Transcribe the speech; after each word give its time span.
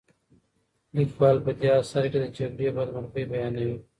لیکوال 0.95 1.37
په 1.45 1.51
دې 1.59 1.69
اثر 1.81 2.03
کې 2.11 2.19
د 2.21 2.25
جګړې 2.37 2.67
بدمرغۍ 2.77 3.23
بیانوي. 3.31 3.77